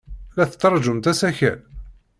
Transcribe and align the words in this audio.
La 0.37 0.45
tettṛajumt 0.51 1.09
asakal? 1.11 1.59